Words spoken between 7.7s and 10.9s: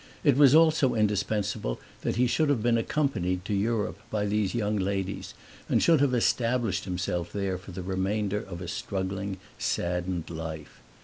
the remainder of a struggling, saddened life.